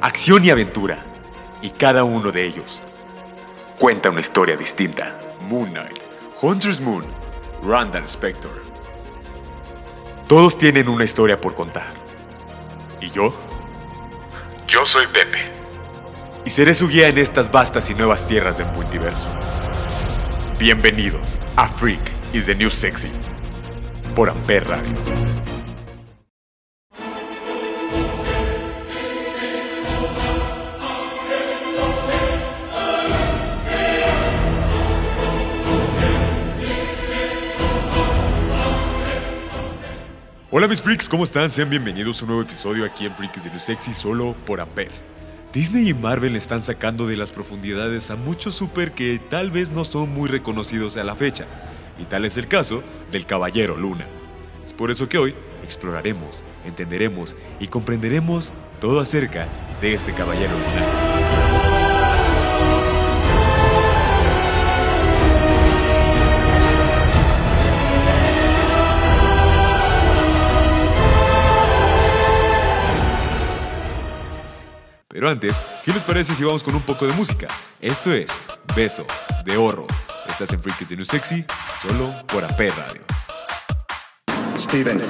[0.00, 1.04] acción y aventura,
[1.60, 2.82] y cada uno de ellos
[3.78, 5.16] cuenta una historia distinta.
[5.48, 5.98] Moon Knight,
[6.40, 7.04] Hunter's Moon,
[7.62, 8.62] Randall Spector.
[10.26, 11.92] Todos tienen una historia por contar.
[13.00, 13.34] ¿Y yo?
[14.66, 15.50] Yo soy Pepe.
[16.44, 19.28] Y seré su guía en estas vastas y nuevas tierras del multiverso.
[20.58, 22.00] Bienvenidos a Freak
[22.32, 23.10] is the New Sexy
[24.14, 25.59] por Amper Radio.
[40.52, 41.48] Hola mis freaks, ¿cómo están?
[41.48, 44.90] Sean bienvenidos a un nuevo episodio aquí en Freaks de New Sexy solo por Amper.
[45.52, 49.84] Disney y Marvel están sacando de las profundidades a muchos super que tal vez no
[49.84, 51.46] son muy reconocidos a la fecha,
[52.00, 54.06] y tal es el caso del Caballero Luna.
[54.66, 59.46] Es por eso que hoy exploraremos, entenderemos y comprenderemos todo acerca
[59.80, 61.09] de este Caballero Luna.
[75.38, 77.46] ¿Qué les parece si vamos con un poco de música?
[77.80, 78.28] Esto es
[78.74, 79.06] Beso
[79.44, 79.86] de Horror.
[80.28, 81.44] Estás en Freaks de New Sexy,
[81.82, 83.02] solo por AP Radio.
[84.58, 85.00] Steven.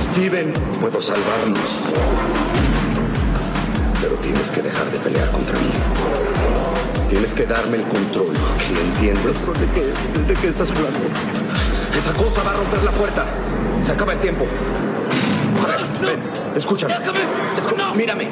[0.00, 1.58] Steven, puedo salvarnos.
[4.00, 5.70] Pero tienes que dejar de pelear contra mí.
[7.08, 8.34] Tienes que darme el control.
[8.66, 9.46] ¿Sí entiendes?
[9.46, 11.00] ¿De qué, ¿De qué estás hablando?
[11.94, 13.26] Esa cosa va a romper la puerta.
[13.82, 14.46] Se acaba el tiempo.
[16.00, 16.22] Ven,
[16.54, 16.94] escúchame.
[16.98, 17.20] ¡Déjame!
[17.56, 17.94] Escu- ¡No!
[17.94, 18.28] Mírame.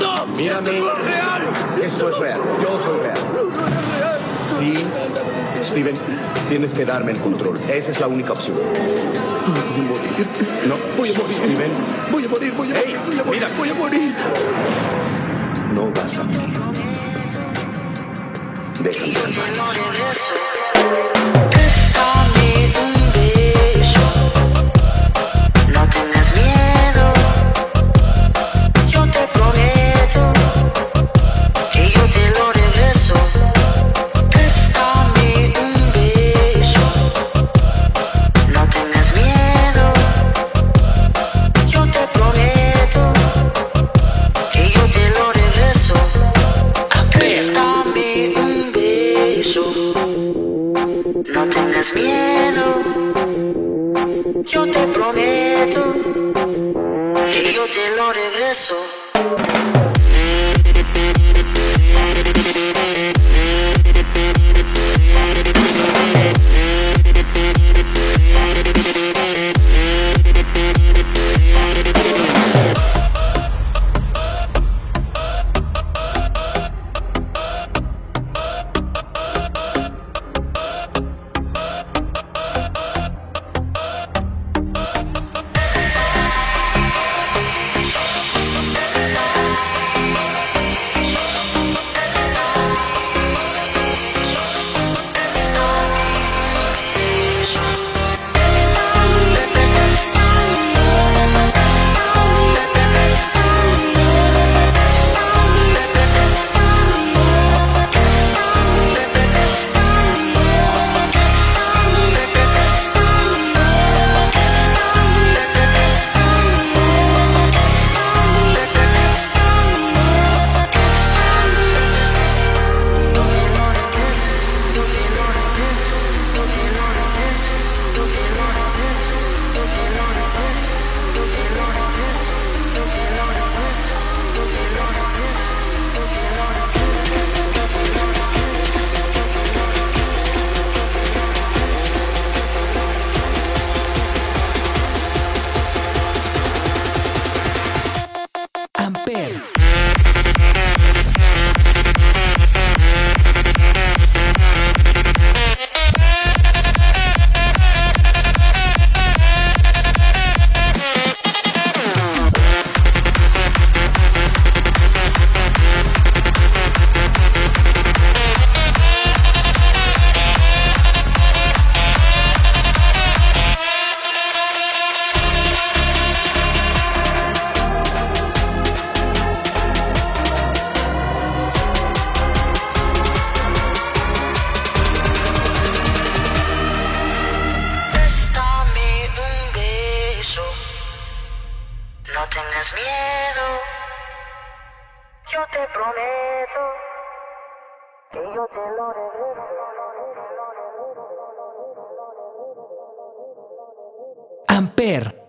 [0.00, 0.26] ¡No!
[0.26, 0.70] Mírame.
[0.70, 1.42] ¡Esto no es real!
[1.82, 2.40] Esto es real.
[2.62, 3.18] Yo soy real.
[3.34, 4.20] ¡No, no es real!
[4.58, 4.86] Sí,
[5.62, 5.94] Steven,
[6.48, 7.58] tienes que darme el control.
[7.68, 8.56] Esa es la única opción.
[8.56, 10.26] Voy a morir.
[10.68, 11.34] No, voy a morir.
[11.34, 11.70] Steven,
[12.12, 13.48] Voy a morir, voy a morir, voy a morir, mira.
[13.58, 14.14] voy a morir.
[15.74, 16.54] no vas a morir.
[18.80, 21.45] Déjame salvarnos.
[51.28, 52.82] No tengas miedo,
[54.44, 55.94] yo te prometo
[57.32, 58.95] que yo te lo regreso.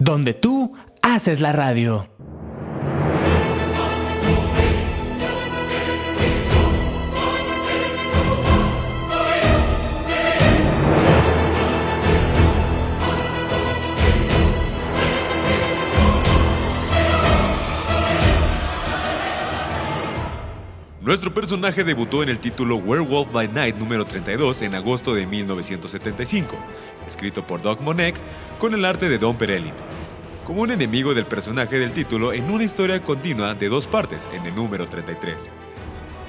[0.08, 0.72] Donde tú
[1.02, 2.08] haces la radio.
[21.02, 26.56] Nuestro personaje debutó en el título Werewolf by Night número 32 en agosto de 1975,
[27.06, 28.16] escrito por Doc Monek
[28.58, 29.97] con el arte de Don Perelin.
[30.48, 34.46] Como un enemigo del personaje del título en una historia continua de dos partes en
[34.46, 35.50] el número 33.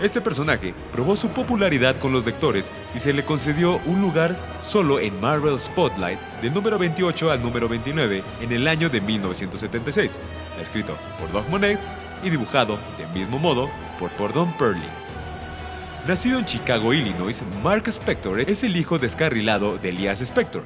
[0.03, 4.99] Este personaje probó su popularidad con los lectores y se le concedió un lugar solo
[4.99, 10.19] en Marvel Spotlight del número 28 al número 29 en el año de 1976,
[10.61, 11.79] escrito por Doc Monet
[12.25, 13.71] y dibujado, del mismo modo,
[14.01, 14.83] por, por Don Perlin.
[16.09, 20.65] Nacido en Chicago, Illinois, Mark Spector es el hijo descarrilado de Elias Spector,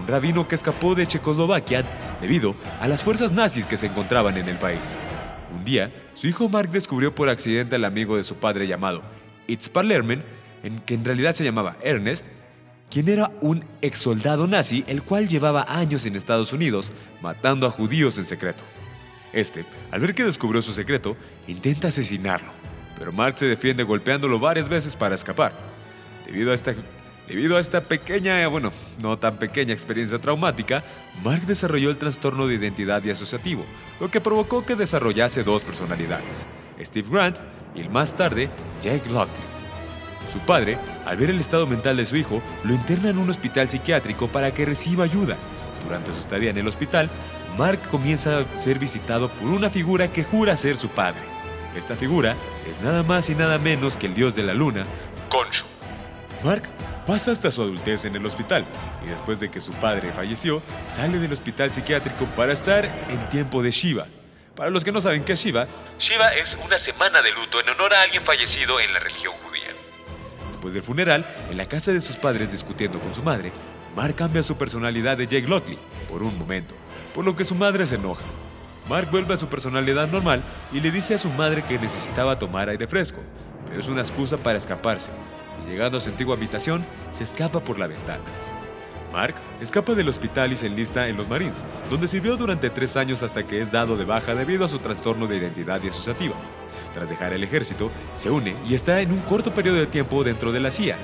[0.00, 1.84] un rabino que escapó de Checoslovaquia
[2.20, 4.96] debido a las fuerzas nazis que se encontraban en el país.
[5.54, 9.02] Un día, su hijo Mark descubrió por accidente al amigo de su padre llamado
[9.46, 10.24] Itz Parlermen,
[10.62, 12.26] en que en realidad se llamaba Ernest,
[12.90, 17.70] quien era un ex soldado nazi el cual llevaba años en Estados Unidos matando a
[17.70, 18.64] judíos en secreto.
[19.32, 21.16] Este, al ver que descubrió su secreto,
[21.46, 22.50] intenta asesinarlo,
[22.98, 25.52] pero Mark se defiende golpeándolo varias veces para escapar.
[26.24, 26.74] Debido a esta,
[27.26, 30.84] debido a esta pequeña, bueno, no tan pequeña experiencia traumática,
[31.22, 33.64] Mark desarrolló el trastorno de identidad y asociativo,
[34.00, 36.46] lo que provocó que desarrollase dos personalidades,
[36.80, 37.38] Steve Grant
[37.74, 38.48] y más tarde
[38.82, 39.44] Jake Lockley.
[40.28, 43.68] Su padre, al ver el estado mental de su hijo, lo interna en un hospital
[43.68, 45.36] psiquiátrico para que reciba ayuda.
[45.84, 47.10] Durante su estadía en el hospital,
[47.56, 51.20] Mark comienza a ser visitado por una figura que jura ser su padre.
[51.76, 52.34] Esta figura
[52.68, 54.84] es nada más y nada menos que el dios de la luna,
[55.30, 55.64] Khonshu.
[56.42, 56.64] Mark
[57.06, 58.64] pasa hasta su adultez en el hospital
[59.04, 60.60] y después de que su padre falleció,
[60.90, 64.06] sale del hospital psiquiátrico para estar en tiempo de Shiva.
[64.56, 65.66] Para los que no saben qué es Shiva,
[65.98, 69.68] Shiva es una semana de luto en honor a alguien fallecido en la religión judía.
[70.50, 73.52] Después del funeral, en la casa de sus padres discutiendo con su madre,
[73.94, 75.78] Mark cambia su personalidad de Jake Lockley
[76.08, 76.74] por un momento,
[77.14, 78.24] por lo que su madre se enoja.
[78.88, 80.42] Mark vuelve a su personalidad normal
[80.72, 83.20] y le dice a su madre que necesitaba tomar aire fresco,
[83.68, 85.12] pero es una excusa para escaparse.
[85.68, 88.22] Llegando a su antigua habitación, se escapa por la ventana.
[89.12, 93.22] Mark escapa del hospital y se enlista en los Marines, donde sirvió durante tres años
[93.22, 96.34] hasta que es dado de baja debido a su trastorno de identidad asociativa.
[96.94, 100.52] Tras dejar el ejército, se une y está en un corto periodo de tiempo dentro
[100.52, 100.96] de la CIA.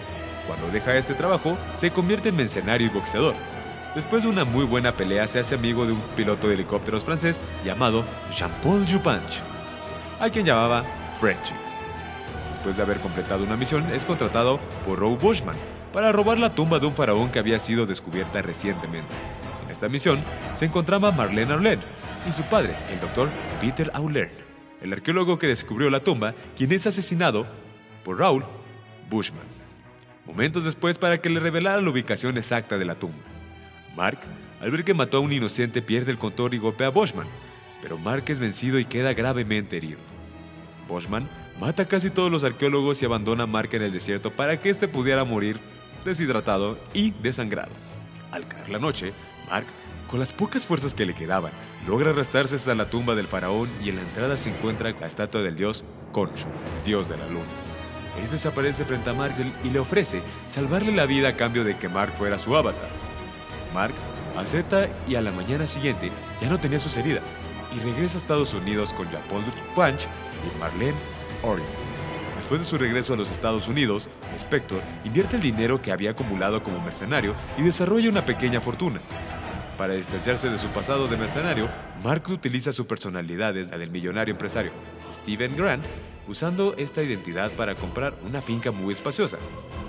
[0.47, 3.35] Cuando deja este trabajo, se convierte en mercenario y boxeador.
[3.95, 7.41] Después de una muy buena pelea, se hace amigo de un piloto de helicópteros francés
[7.65, 9.43] llamado Jean-Paul Jupanch,
[10.19, 10.85] a quien llamaba
[11.21, 11.72] Frenchy.
[12.63, 15.57] Después de haber completado una misión, es contratado por Roe Bushman
[15.93, 19.13] para robar la tumba de un faraón que había sido descubierta recientemente.
[19.65, 20.21] En esta misión
[20.55, 21.81] se encontraba Marlene Auler
[22.25, 24.31] y su padre, el doctor Peter Auler,
[24.81, 27.49] el arqueólogo que descubrió la tumba, quien es asesinado
[28.05, 28.45] por Raúl
[29.11, 29.43] Bushman.
[30.25, 33.25] Momentos después para que le revelara la ubicación exacta de la tumba.
[33.97, 34.21] Mark,
[34.61, 37.27] al ver que mató a un inocente, pierde el control y golpea a Bushman,
[37.83, 39.99] pero Mark es vencido y queda gravemente herido.
[40.87, 41.29] Bushman
[41.61, 44.89] mata casi todos los arqueólogos y abandona a Mark en el desierto para que éste
[44.89, 45.61] pudiera morir
[46.05, 47.73] deshidratado y desangrado.
[48.31, 49.13] Al caer la noche,
[49.49, 49.67] Mark,
[50.09, 51.53] con las pocas fuerzas que le quedaban,
[51.87, 55.43] logra arrastrarse hasta la tumba del faraón y en la entrada se encuentra la estatua
[55.43, 56.49] del dios Khonshu,
[56.85, 57.45] dios de la luna.
[58.19, 61.89] Este desaparece frente a Mark y le ofrece salvarle la vida a cambio de que
[61.89, 62.91] Mark fuera su avatar.
[63.73, 63.95] Mark
[64.37, 67.35] acepta y a la mañana siguiente ya no tenía sus heridas
[67.75, 69.45] y regresa a Estados Unidos con Jean-Paul
[69.75, 70.07] Punch
[70.45, 71.12] y Marlene
[71.43, 71.65] Orly.
[72.37, 76.63] Después de su regreso a los Estados Unidos, Spector invierte el dinero que había acumulado
[76.63, 79.01] como mercenario y desarrolla una pequeña fortuna.
[79.79, 81.69] Para distanciarse de su pasado de mercenario,
[82.03, 84.73] Mark utiliza su personalidad la del millonario empresario,
[85.13, 85.85] Steven Grant,
[86.29, 89.39] usando esta identidad para comprar una finca muy espaciosa,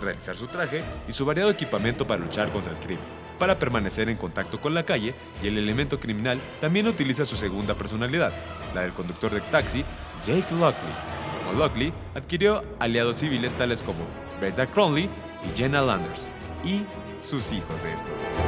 [0.02, 3.04] realizar su traje y su variado equipamiento para luchar contra el crimen.
[3.40, 7.74] Para permanecer en contacto con la calle y el elemento criminal también utiliza su segunda
[7.74, 8.32] personalidad,
[8.74, 9.84] la del conductor de taxi,
[10.24, 11.13] Jake Lockley.
[11.46, 14.00] Como Lockley, adquirió aliados civiles tales como
[14.40, 15.10] Brenda Crowley
[15.50, 16.28] y Jenna Landers,
[16.64, 16.84] y
[17.20, 18.46] sus hijos de estos dos.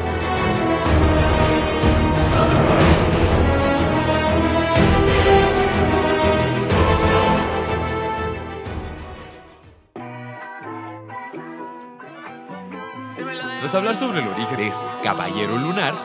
[13.60, 15.96] Tras hablar sobre el origen de este caballero lunar,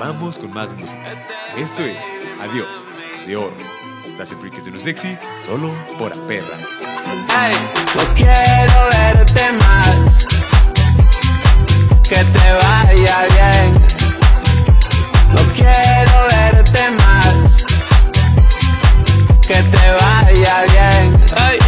[0.00, 1.26] vamos con más música.
[1.56, 2.04] Esto es
[2.40, 2.84] Adiós,
[3.26, 3.54] de Oro,
[4.14, 5.68] Estás en Freaks de No Sexy, solo
[5.98, 6.56] por Aperra.
[7.36, 7.52] Ay,
[7.96, 10.28] no quiero verte más.
[12.08, 13.86] Que te vaya bien.
[15.32, 17.66] No quiero verte más.
[19.48, 21.24] Que te vaya bien.
[21.36, 21.58] Ay,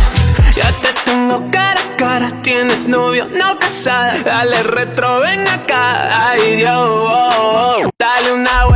[0.55, 2.43] ya te tengo cara a cara.
[2.43, 4.21] Tienes novio, no casada.
[4.25, 6.29] Dale retro, ven acá.
[6.29, 6.79] Ay, Dios.
[6.79, 7.91] oh, oh.
[7.99, 8.76] Dale una vuelta.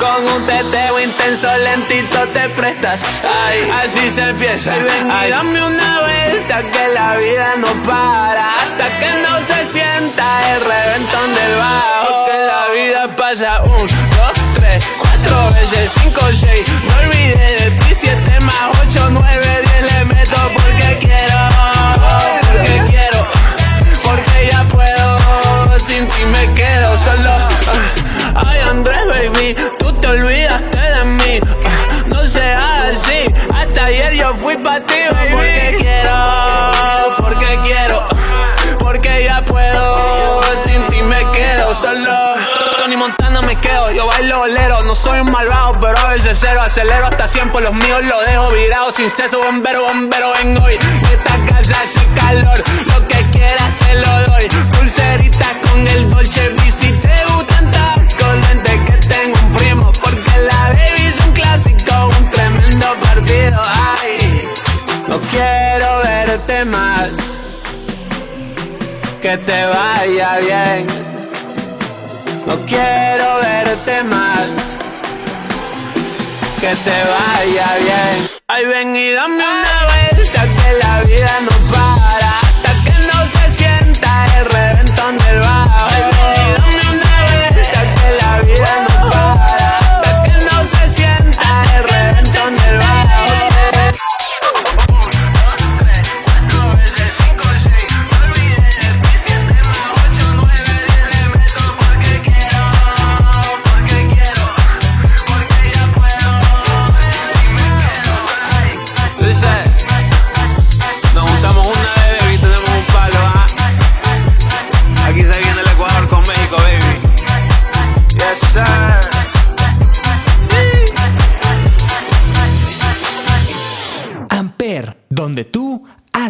[0.00, 3.02] Con un teteo intenso, lentito te prestas.
[3.22, 4.72] Ay, así se empieza.
[4.72, 8.54] Ay, ven y dame una vuelta que la vida no para.
[8.54, 12.26] Hasta que no se sienta el reventón del bajo.
[12.26, 16.64] Que la vida pasa un, dos, tres, cuatro veces, cinco, seis.
[16.88, 19.92] No olvidé de ti, siete más ocho, nueve, diez.
[19.92, 21.38] Le meto porque quiero,
[22.08, 23.26] porque quiero,
[24.02, 25.78] porque ya puedo.
[25.78, 27.48] Sin ti me quedo solo.
[28.34, 29.56] Ay, Andrés, baby,
[30.10, 31.40] olvidaste de mí.
[32.06, 32.62] No seas
[32.92, 33.32] así.
[33.54, 34.94] Hasta ayer yo fui pa' ti.
[35.30, 38.08] Porque quiero, porque quiero,
[38.78, 40.42] porque ya puedo.
[40.64, 42.34] Sin ti me quedo solo.
[42.78, 44.82] Tony Montana me quedo, yo bailo bolero.
[44.82, 46.60] No soy un malvado, pero a veces cero.
[46.62, 48.90] Acelero hasta 100 por los míos, lo dejo virado.
[48.92, 50.74] Sin ceso, bombero, bombero, ven hoy.
[50.74, 54.48] Esta casa hace calor, lo que quieras te lo doy.
[54.76, 56.70] Pulserita con el Dolce V,
[69.22, 70.86] Que te vaya bien.
[72.46, 74.78] No quiero verte más.
[76.60, 78.28] Que te vaya bien.
[78.48, 82.40] Ay, ven y dame una vuelta que la vida no para.
[82.40, 85.39] Hasta que no se sienta el reventón del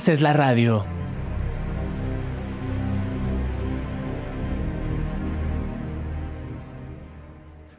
[0.01, 0.87] haces la radio.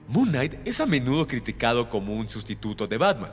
[0.07, 3.31] Moon Knight es a menudo criticado como un sustituto de Batman.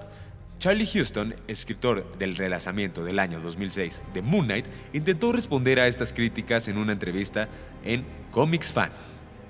[0.58, 6.14] Charlie Houston, escritor del relanzamiento del año 2006 de Moon Knight, intentó responder a estas
[6.14, 7.50] críticas en una entrevista
[7.84, 8.90] en Comics Fan.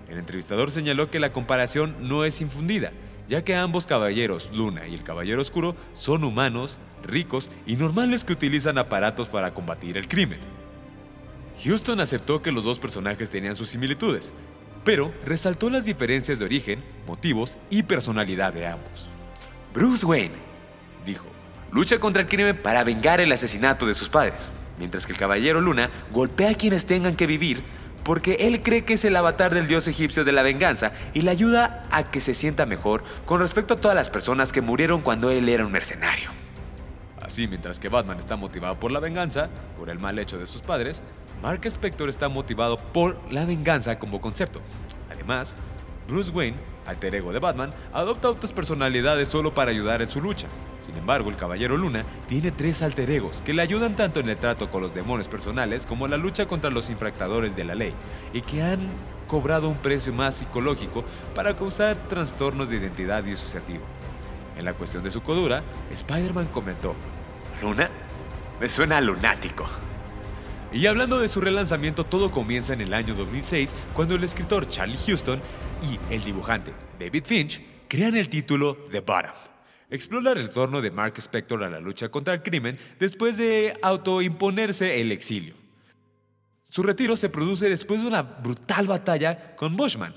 [0.09, 2.91] El entrevistador señaló que la comparación no es infundida,
[3.29, 8.33] ya que ambos caballeros, Luna y el Caballero Oscuro, son humanos, ricos y normales que
[8.33, 10.41] utilizan aparatos para combatir el crimen.
[11.65, 14.33] Houston aceptó que los dos personajes tenían sus similitudes,
[14.85, 19.09] pero resaltó las diferencias de origen, motivos y personalidad de ambos.
[19.75, 20.35] Bruce Wayne,
[21.05, 21.27] dijo,
[21.73, 25.61] lucha contra el crimen para vengar el asesinato de sus padres, mientras que el Caballero
[25.61, 27.63] Luna golpea a quienes tengan que vivir
[28.09, 31.31] porque él cree que es el avatar del dios egipcio de la venganza y le
[31.31, 35.31] ayuda a que se sienta mejor con respecto a todas las personas que murieron cuando
[35.31, 36.31] él era un mercenario.
[37.29, 40.63] Así, mientras que Batman está motivado por la venganza, por el mal hecho de sus
[40.63, 41.03] padres,
[41.43, 44.63] Mark Spector está motivado por la venganza como concepto.
[45.13, 45.55] Además,
[46.09, 46.57] Bruce Wayne,
[46.87, 50.47] alter ego de Batman, adopta otras personalidades solo para ayudar en su lucha.
[50.81, 54.39] Sin embargo, el Caballero Luna tiene tres alter egos que le ayudan tanto en el
[54.39, 57.93] trato con los demonios personales como en la lucha contra los infractadores de la ley,
[58.33, 58.81] y que han
[59.27, 61.05] cobrado un precio más psicológico
[61.35, 63.85] para causar trastornos de identidad disociativo.
[64.57, 66.97] En la cuestión de su codura, Spider-Man comentó,
[67.63, 67.91] ¿Luna?
[68.61, 69.69] Me suena lunático.
[70.73, 74.99] Y hablando de su relanzamiento, todo comienza en el año 2006, cuando el escritor Charlie
[75.07, 75.41] Houston
[75.83, 79.33] y el dibujante David Finch crean el título The Bottom.
[79.91, 85.01] Explora el retorno de Mark Spector a la lucha contra el crimen después de autoimponerse
[85.01, 85.55] el exilio.
[86.69, 90.13] Su retiro se produce después de una brutal batalla con Bushman.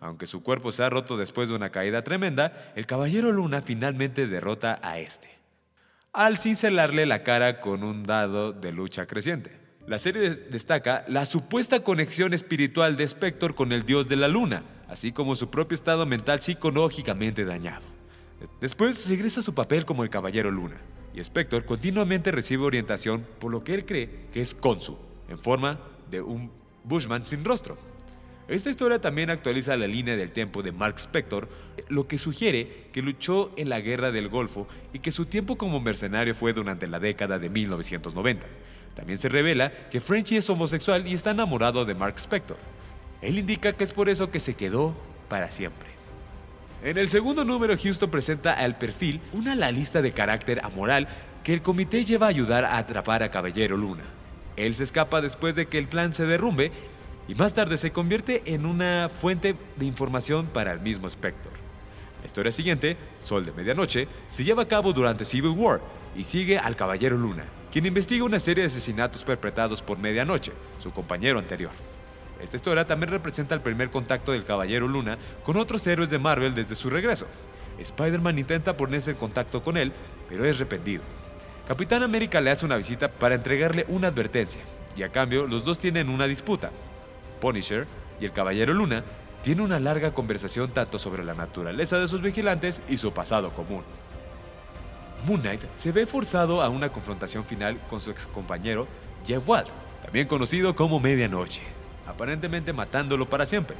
[0.00, 4.26] Aunque su cuerpo se ha roto después de una caída tremenda, el Caballero Luna finalmente
[4.26, 5.28] derrota a este,
[6.12, 9.58] al cincelarle la cara con un dado de lucha creciente.
[9.86, 14.62] La serie destaca la supuesta conexión espiritual de Spector con el dios de la luna,
[14.88, 17.82] así como su propio estado mental psicológicamente dañado.
[18.60, 20.76] Después regresa a su papel como el Caballero Luna,
[21.14, 24.98] y Spector continuamente recibe orientación por lo que él cree que es Konsu,
[25.28, 26.50] en forma de un
[26.84, 27.89] Bushman sin rostro.
[28.50, 31.48] Esta historia también actualiza la línea del tiempo de Mark Spector,
[31.88, 35.78] lo que sugiere que luchó en la Guerra del Golfo y que su tiempo como
[35.78, 38.44] mercenario fue durante la década de 1990.
[38.96, 42.56] También se revela que Frenchy es homosexual y está enamorado de Mark Spector.
[43.22, 44.96] Él indica que es por eso que se quedó
[45.28, 45.88] para siempre.
[46.82, 51.06] En el segundo número, Houston presenta al perfil una lista de carácter amoral
[51.44, 54.06] que el comité lleva a ayudar a atrapar a Caballero Luna.
[54.56, 56.72] Él se escapa después de que el plan se derrumbe
[57.30, 61.52] y más tarde se convierte en una fuente de información para el mismo Spector.
[62.22, 65.80] La historia siguiente, Sol de Medianoche, se lleva a cabo durante Civil War
[66.16, 70.90] y sigue al Caballero Luna, quien investiga una serie de asesinatos perpetrados por Medianoche, su
[70.90, 71.70] compañero anterior.
[72.42, 76.56] Esta historia también representa el primer contacto del Caballero Luna con otros héroes de Marvel
[76.56, 77.28] desde su regreso.
[77.78, 79.92] Spider-Man intenta ponerse en contacto con él,
[80.28, 81.04] pero es reprendido.
[81.68, 84.62] Capitán América le hace una visita para entregarle una advertencia,
[84.96, 86.72] y a cambio los dos tienen una disputa.
[87.40, 87.86] Punisher
[88.20, 89.02] y el Caballero Luna
[89.42, 93.82] tienen una larga conversación tanto sobre la naturaleza de sus vigilantes y su pasado común.
[95.26, 98.86] Moon Knight se ve forzado a una confrontación final con su ex compañero
[99.26, 99.68] Jeff Wald,
[100.02, 101.62] también conocido como Medianoche
[102.10, 103.76] aparentemente matándolo para siempre.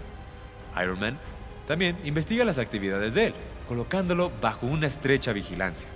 [0.81, 1.19] Iron Man
[1.67, 3.35] también investiga las actividades de él,
[3.69, 5.89] colocándolo bajo una estrecha vigilancia.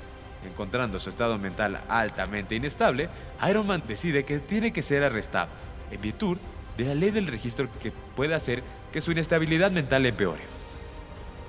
[0.44, 3.08] Encontrando su estado mental altamente inestable,
[3.48, 5.48] Iron Man decide que tiene que ser arrestado,
[5.90, 6.36] en virtud
[6.76, 10.42] de la ley del registro que puede hacer que su inestabilidad mental empeore.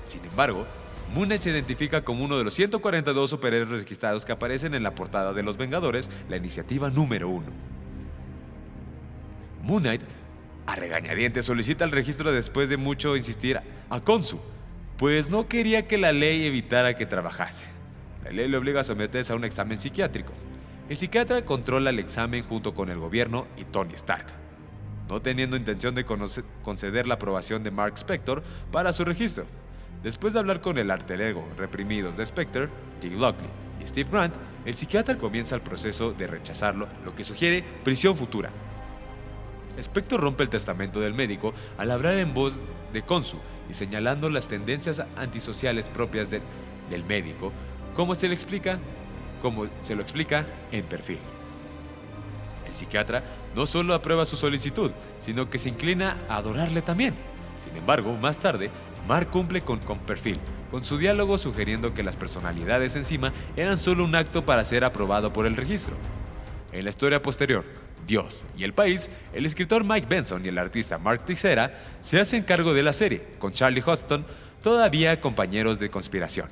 [0.07, 0.65] Sin embargo,
[1.13, 5.33] Moon se identifica como uno de los 142 superhéroes registrados que aparecen en la portada
[5.33, 7.45] de Los Vengadores, la iniciativa número 1.
[9.63, 10.01] Moon Knight
[10.65, 14.39] a regañadientes solicita el registro después de mucho insistir a Konsu,
[14.97, 17.67] pues no quería que la ley evitara que trabajase.
[18.23, 20.33] La ley le obliga a someterse a un examen psiquiátrico.
[20.89, 24.25] El psiquiatra controla el examen junto con el gobierno y Tony Stark,
[25.09, 29.45] no teniendo intención de conceder la aprobación de Mark Spector para su registro.
[30.03, 32.69] Después de hablar con el ego reprimidos de Spector,
[33.01, 33.49] Dick Lockley
[33.81, 38.49] y Steve Grant, el psiquiatra comienza el proceso de rechazarlo, lo que sugiere prisión futura.
[39.77, 42.59] Spector rompe el testamento del médico al hablar en voz
[42.93, 43.37] de Konsu
[43.69, 47.51] y señalando las tendencias antisociales propias del médico,
[47.93, 48.79] como se le explica,
[49.41, 51.19] como se lo explica en perfil.
[52.67, 53.23] El psiquiatra
[53.55, 57.15] no solo aprueba su solicitud, sino que se inclina a adorarle también.
[57.63, 58.69] Sin embargo, más tarde,
[59.07, 60.39] Mark cumple con, con perfil,
[60.71, 65.31] con su diálogo sugiriendo que las personalidades encima eran solo un acto para ser aprobado
[65.31, 65.95] por el registro.
[66.71, 67.63] En la historia posterior,
[68.05, 72.43] Dios y el país, el escritor Mike Benson y el artista Mark Teixeira se hacen
[72.43, 74.25] cargo de la serie, con Charlie Huston
[74.61, 76.47] todavía compañeros de conspiración.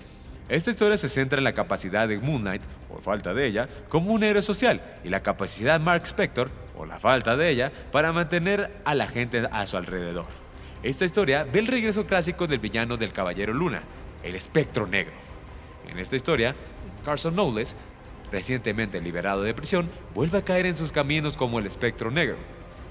[0.49, 4.11] Esta historia se centra en la capacidad de Moon Knight, o falta de ella, como
[4.11, 8.12] un héroe social, y la capacidad de Mark Spector, o la falta de ella, para
[8.12, 10.25] mantener a la gente a su alrededor.
[10.81, 13.83] Esta historia ve el regreso clásico del villano del Caballero Luna,
[14.23, 15.13] el Espectro Negro.
[15.88, 16.55] En esta historia,
[17.05, 17.75] Carson Knowles
[18.33, 22.36] recientemente liberado de prisión, vuelve a caer en sus caminos como el espectro negro,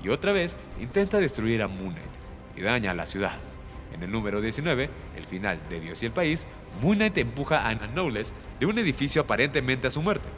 [0.00, 3.32] y otra vez intenta destruir a Moon Knight y daña a la ciudad.
[3.92, 6.46] En el número 19, el final de Dios y el país,
[6.80, 10.28] Moon Knight empuja a Knowles de un edificio aparentemente a su muerte.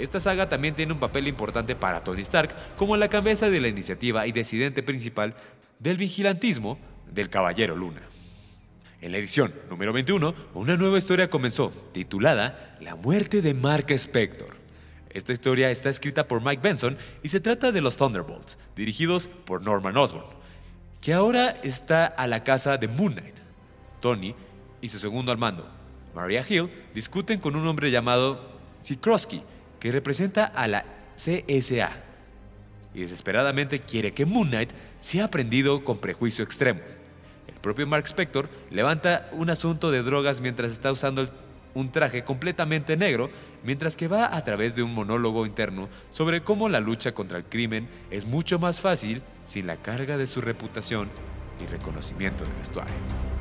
[0.00, 3.68] Esta saga también tiene un papel importante para Tony Stark como la cabeza de la
[3.68, 5.34] iniciativa y decidente principal
[5.78, 6.78] del vigilantismo
[7.12, 8.00] del Caballero Luna.
[9.02, 14.56] En la edición número 21, una nueva historia comenzó, titulada La muerte de Mark Spector.
[15.10, 19.62] Esta historia está escrita por Mike Benson y se trata de los Thunderbolts, dirigidos por
[19.62, 20.26] Norman Osborn,
[21.00, 23.36] que ahora está a la casa de Moon Knight.
[24.00, 24.34] Tony
[24.80, 25.68] y su segundo al mando,
[26.14, 29.42] Maria Hill, discuten con un hombre llamado Sikroski,
[29.80, 30.84] que representa a la
[31.16, 31.90] CSA,
[32.94, 36.80] y desesperadamente quiere que Moon Knight sea prendido con prejuicio extremo
[37.60, 41.28] propio Mark Spector levanta un asunto de drogas mientras está usando
[41.72, 43.30] un traje completamente negro,
[43.62, 47.44] mientras que va a través de un monólogo interno sobre cómo la lucha contra el
[47.44, 51.08] crimen es mucho más fácil sin la carga de su reputación
[51.62, 53.39] y reconocimiento del vestuario.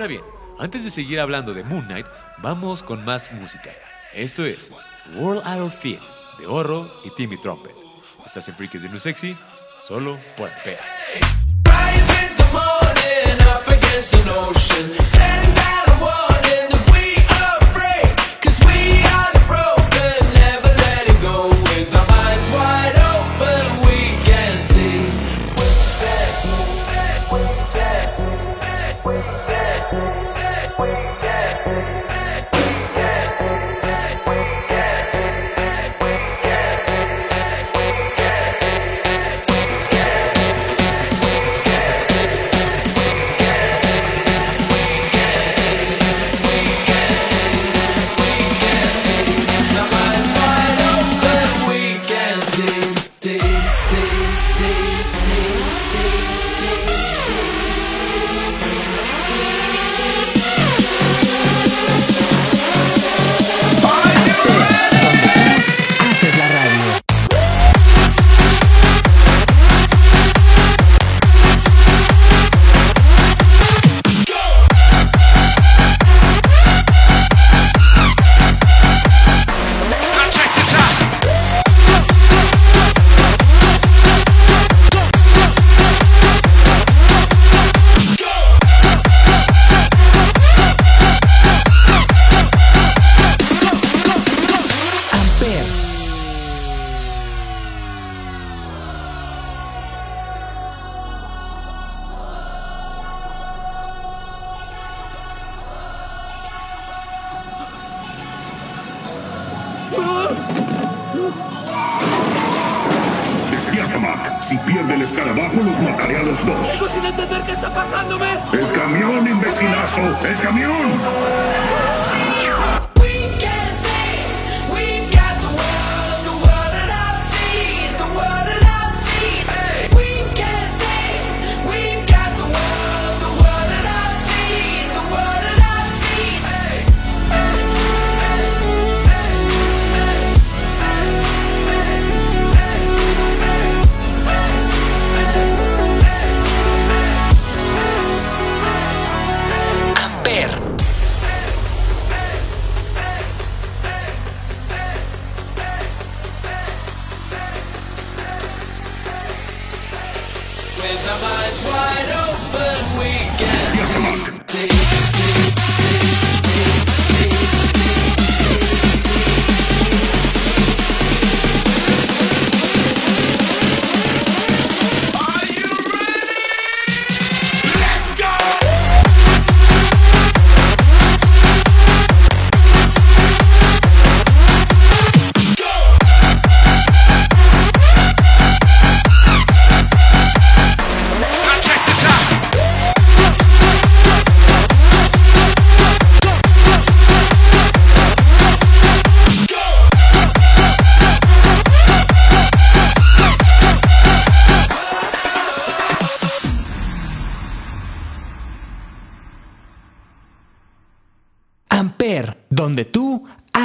[0.00, 0.22] Ahora bien,
[0.58, 2.06] antes de seguir hablando de Moon Knight,
[2.38, 3.68] vamos con más música.
[4.14, 4.72] Esto es
[5.14, 6.00] World Out of Fit
[6.38, 7.74] de Horro y Timmy Trumpet.
[8.24, 9.36] Estás en Freaks de New Sexy,
[9.86, 10.48] solo por.
[10.64, 12.20] Rise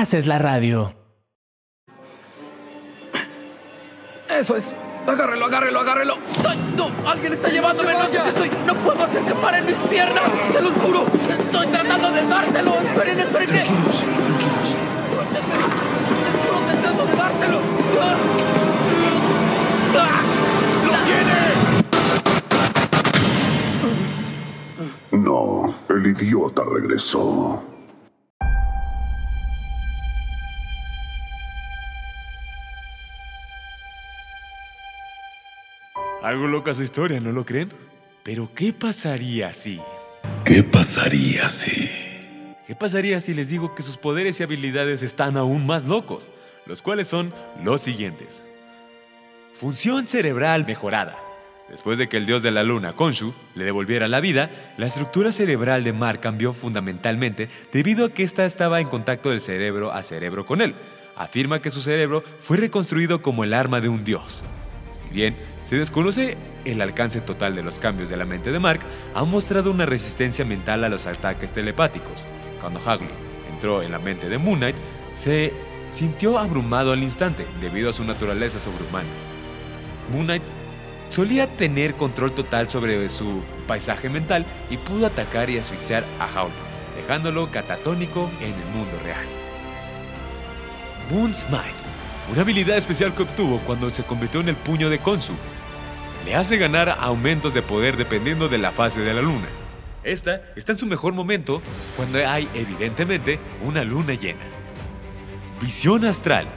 [0.05, 0.93] haces la radio.
[4.29, 4.75] Eso es.
[5.07, 6.17] Agárrelo, agárrelo, agárrelo.
[6.47, 6.91] ¡Ay, no!
[7.09, 7.93] ¡Alguien está llevándome!
[7.93, 8.51] ¡No sé qué estoy!
[8.67, 10.21] ¡No puedo hacer que paren mis piernas!
[10.51, 11.07] ¡Se los juro!
[11.27, 12.75] ¡Estoy tratando de dárselo!
[12.81, 13.49] ¡Esperen, esperen!
[13.49, 13.71] que- ¡Estoy
[16.81, 17.59] tratando de dárselo!
[17.99, 18.15] ¡Ah!
[19.97, 20.21] ¡Ah!
[25.13, 27.74] No, el idiota regresó.
[36.25, 37.71] Algo loca su historia, ¿no lo creen?
[38.23, 39.79] Pero ¿qué pasaría si?
[40.43, 41.87] ¿Qué pasaría si...
[42.65, 46.31] ¿Qué pasaría si les digo que sus poderes y habilidades están aún más locos?
[46.65, 47.31] Los cuales son
[47.63, 48.41] los siguientes.
[49.53, 51.15] Función cerebral mejorada.
[51.69, 55.31] Después de que el dios de la luna, Khonshu, le devolviera la vida, la estructura
[55.31, 60.01] cerebral de Mar cambió fundamentalmente debido a que ésta estaba en contacto del cerebro a
[60.01, 60.73] cerebro con él.
[61.15, 64.43] Afirma que su cerebro fue reconstruido como el arma de un dios.
[64.95, 68.79] Si bien se desconoce el alcance total de los cambios de la mente de Mark,
[69.13, 72.25] ha mostrado una resistencia mental a los ataques telepáticos.
[72.61, 73.09] Cuando Hagley
[73.51, 74.75] entró en la mente de Moon Knight,
[75.13, 75.53] se
[75.89, 79.09] sintió abrumado al instante debido a su naturaleza sobrehumana.
[80.11, 80.43] Moon Knight
[81.09, 86.51] solía tener control total sobre su paisaje mental y pudo atacar y asfixiar a Howl,
[86.95, 89.25] dejándolo catatónico en el mundo real.
[91.11, 91.84] Moon Smite,
[92.31, 95.33] una habilidad especial que obtuvo cuando se convirtió en el puño de Konsu,
[96.25, 99.47] le hace ganar aumentos de poder dependiendo de la fase de la luna.
[100.03, 101.61] Esta está en su mejor momento
[101.95, 104.41] cuando hay evidentemente una luna llena.
[105.61, 106.47] Visión astral.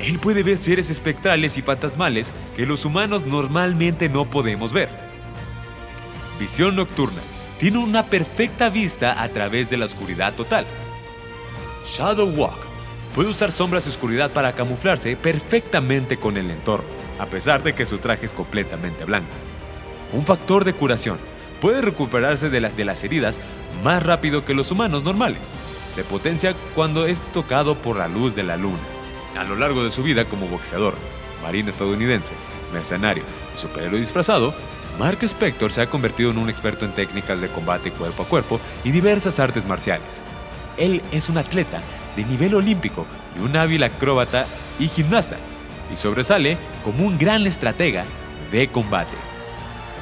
[0.00, 4.88] Él puede ver seres espectrales y fantasmales que los humanos normalmente no podemos ver.
[6.38, 7.20] Visión nocturna.
[7.58, 10.64] Tiene una perfecta vista a través de la oscuridad total.
[11.92, 12.67] Shadow Walk.
[13.14, 17.86] Puede usar sombras y oscuridad para camuflarse perfectamente con el entorno, a pesar de que
[17.86, 19.32] su traje es completamente blanco.
[20.12, 21.18] Un factor de curación.
[21.60, 23.40] Puede recuperarse de las, de las heridas
[23.82, 25.48] más rápido que los humanos normales.
[25.92, 28.78] Se potencia cuando es tocado por la luz de la luna.
[29.36, 30.94] A lo largo de su vida como boxeador,
[31.42, 32.34] marino estadounidense,
[32.72, 34.54] mercenario y superhéroe disfrazado,
[34.98, 38.60] Mark Spector se ha convertido en un experto en técnicas de combate cuerpo a cuerpo
[38.84, 40.22] y diversas artes marciales.
[40.76, 41.82] Él es un atleta
[42.18, 43.06] de nivel olímpico
[43.38, 44.44] y un hábil acróbata
[44.80, 45.36] y gimnasta,
[45.92, 48.04] y sobresale como un gran estratega
[48.50, 49.16] de combate.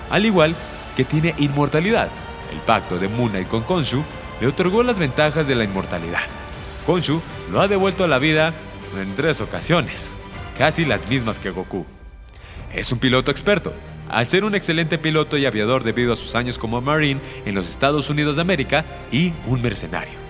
[0.08, 0.56] Al igual
[0.96, 2.08] que tiene inmortalidad,
[2.50, 4.02] el pacto de Moon Knight con Konshu
[4.40, 6.22] le otorgó las ventajas de la inmortalidad.
[6.86, 8.54] Konshu lo ha devuelto a la vida
[8.98, 10.10] en tres ocasiones,
[10.56, 11.84] casi las mismas que Goku.
[12.72, 13.74] Es un piloto experto,
[14.08, 17.68] al ser un excelente piloto y aviador debido a sus años como Marine en los
[17.68, 20.25] Estados Unidos de América y un mercenario.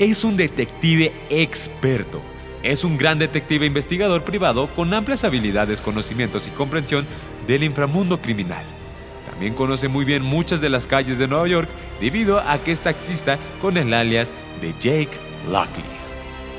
[0.00, 2.20] Es un detective experto.
[2.64, 7.06] Es un gran detective investigador privado con amplias habilidades, conocimientos y comprensión
[7.46, 8.64] del inframundo criminal.
[9.30, 11.68] También conoce muy bien muchas de las calles de Nueva York
[12.00, 15.16] debido a que es taxista con el alias de Jake
[15.48, 15.84] Lockley,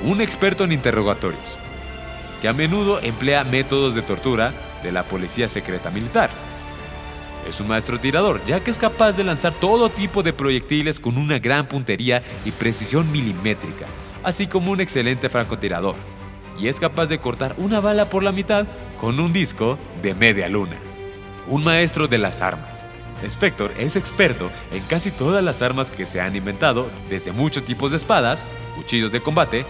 [0.05, 1.57] un experto en interrogatorios,
[2.41, 6.29] que a menudo emplea métodos de tortura de la policía secreta militar.
[7.47, 11.17] Es un maestro tirador, ya que es capaz de lanzar todo tipo de proyectiles con
[11.17, 13.85] una gran puntería y precisión milimétrica,
[14.23, 15.95] así como un excelente francotirador.
[16.59, 18.65] Y es capaz de cortar una bala por la mitad
[18.99, 20.77] con un disco de media luna.
[21.47, 22.85] Un maestro de las armas.
[23.23, 27.91] Spector es experto en casi todas las armas que se han inventado, desde muchos tipos
[27.91, 29.65] de espadas, cuchillos de combate,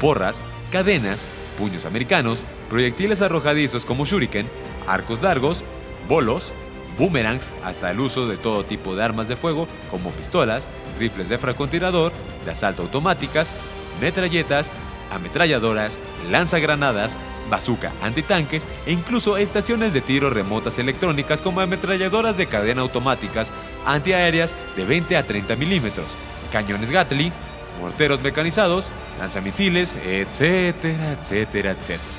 [0.00, 4.48] porras, cadenas, puños americanos, proyectiles arrojadizos como shuriken,
[4.86, 5.62] arcos largos,
[6.08, 6.52] bolos,
[7.00, 11.38] boomerangs, hasta el uso de todo tipo de armas de fuego como pistolas, rifles de
[11.38, 12.12] francotirador,
[12.44, 13.52] de asalto automáticas,
[14.00, 14.70] metralletas,
[15.10, 15.98] ametralladoras,
[16.30, 17.16] lanzagranadas,
[17.50, 23.52] bazooka antitanques e incluso estaciones de tiro remotas electrónicas como ametralladoras de cadena automáticas
[23.84, 26.06] antiaéreas de 20 a 30 milímetros,
[26.52, 27.32] cañones Gatling,
[27.80, 32.10] morteros mecanizados, lanzamisiles, etcétera, etcétera, etcétera.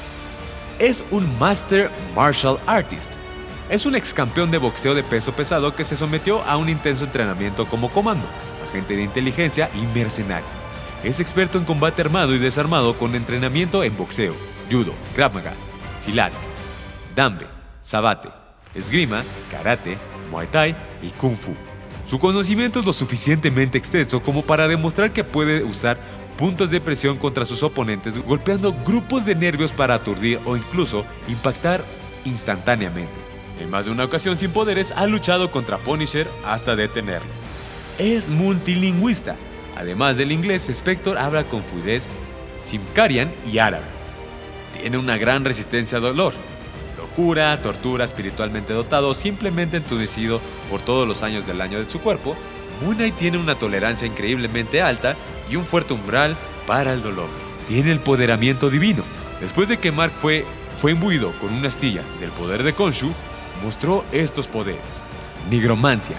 [0.80, 3.21] Es un Master Martial Artist.
[3.72, 7.06] Es un ex campeón de boxeo de peso pesado que se sometió a un intenso
[7.06, 8.28] entrenamiento como comando,
[8.68, 10.50] agente de inteligencia y mercenario.
[11.06, 14.36] Es experto en combate armado y desarmado con entrenamiento en boxeo,
[14.70, 15.54] judo, krav maga,
[16.02, 16.34] silat,
[17.16, 17.48] dambe,
[17.82, 18.28] sabate,
[18.76, 19.98] esgrima, karate,
[20.30, 21.56] muay thai y kung fu.
[22.06, 25.98] Su conocimiento es lo suficientemente extenso como para demostrar que puede usar
[26.38, 31.86] puntos de presión contra sus oponentes golpeando grupos de nervios para aturdir o incluso impactar
[32.26, 33.21] instantáneamente.
[33.62, 37.30] En más de una ocasión sin poderes ha luchado contra Punisher hasta detenerlo.
[38.00, 39.36] Es multilingüista.
[39.78, 42.10] Además del inglés, Spector habla con fluidez
[42.56, 43.86] simcarian y árabe.
[44.74, 46.34] Tiene una gran resistencia al dolor,
[46.98, 52.36] locura, tortura, espiritualmente dotado, simplemente entunecido por todos los años del año de su cuerpo,
[52.82, 55.16] Moon Knight tiene una tolerancia increíblemente alta
[55.50, 57.30] y un fuerte umbral para el dolor.
[57.68, 59.04] Tiene el poderamiento divino.
[59.40, 60.46] Después de que Mark fue,
[60.78, 63.14] fue imbuido con una astilla del poder de Konshu,
[63.64, 64.82] mostró estos poderes.
[65.50, 66.16] Nigromancia.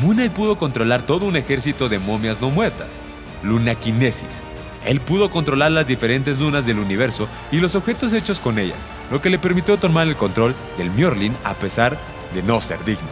[0.00, 3.00] Moon pudo controlar todo un ejército de momias no muertas.
[3.42, 4.40] Lunaquinesis.
[4.84, 9.20] Él pudo controlar las diferentes lunas del universo y los objetos hechos con ellas, lo
[9.20, 11.98] que le permitió tomar el control del Mjolnir a pesar
[12.32, 13.08] de no ser digno.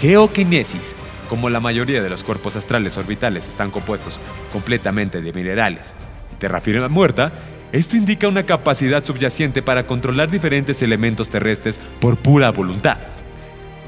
[0.00, 0.94] Geoquinesis.
[1.28, 4.18] Como la mayoría de los cuerpos astrales orbitales están compuestos
[4.52, 5.94] completamente de minerales
[6.32, 7.32] y tierra firme muerta,
[7.72, 12.98] esto indica una capacidad subyacente para controlar diferentes elementos terrestres por pura voluntad.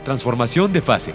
[0.04, 1.14] Transformación de fase.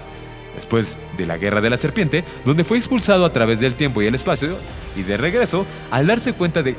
[0.56, 4.08] Después de la Guerra de la Serpiente, donde fue expulsado a través del tiempo y
[4.08, 4.58] el espacio,
[4.96, 6.76] y de regreso, al darse cuenta de,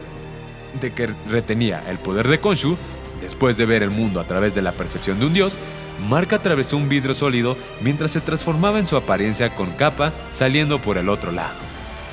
[0.95, 2.77] que retenía el poder de Konshu,
[3.21, 5.59] después de ver el mundo a través de la percepción de un dios,
[6.09, 10.99] Mark atravesó un vidrio sólido mientras se transformaba en su apariencia con capa saliendo por
[10.99, 11.68] el otro lado.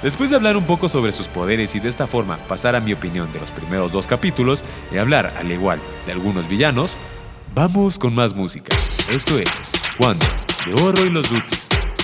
[0.06, 2.94] Después de hablar un poco sobre sus poderes y de esta forma pasar a mi
[2.94, 6.96] opinión de los primeros dos capítulos y hablar, al igual de algunos villanos,
[7.56, 8.76] Vamos con más música.
[9.12, 9.50] Esto es
[9.98, 10.28] Cuando,
[10.68, 11.62] de Oro y los Dutis.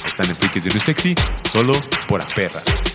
[0.07, 1.13] Están en Freaks de Sexy,
[1.51, 1.73] solo
[2.07, 2.61] por Aperra.
[2.61, 2.90] Amper,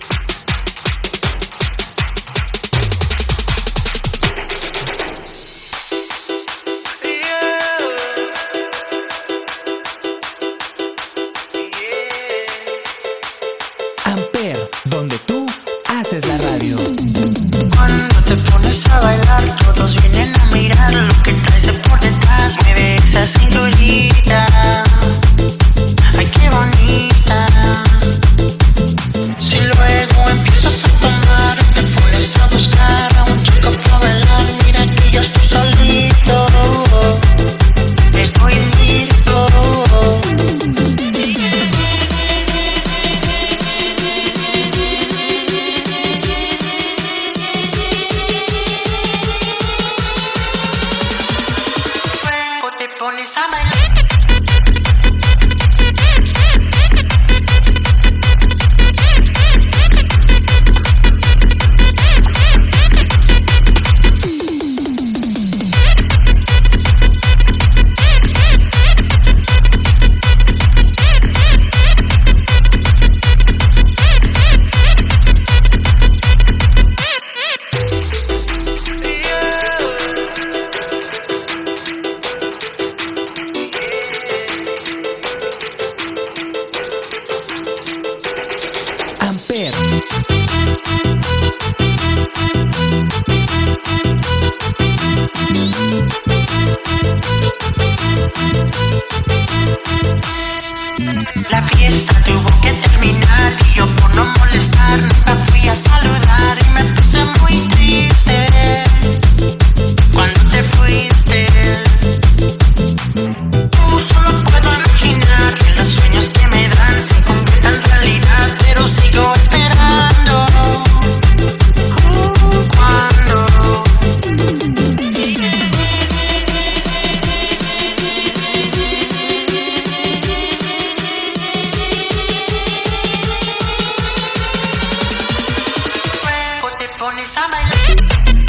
[137.07, 138.46] pones a bailar.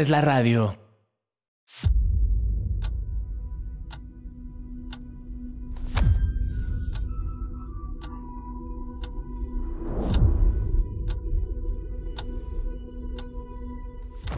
[0.00, 0.76] Haces la radio.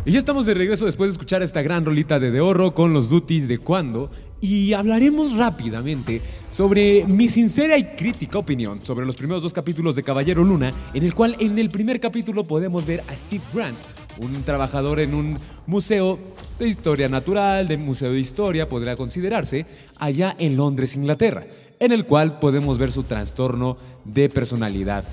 [0.05, 2.93] Y ya estamos de regreso después de escuchar esta gran rolita de De Oro con
[2.93, 4.11] los duties de cuando.
[4.41, 6.21] Y hablaremos rápidamente
[6.51, 11.05] sobre mi sincera y crítica opinión sobre los primeros dos capítulos de Caballero Luna, en
[11.05, 13.79] el cual en el primer capítulo podemos ver a Steve Grant,
[14.19, 16.19] un trabajador en un museo
[16.59, 19.67] de historia natural, de museo de historia, podría considerarse,
[19.99, 21.47] allá en Londres, Inglaterra,
[21.81, 25.05] en el cual podemos ver su trastorno de personalidad,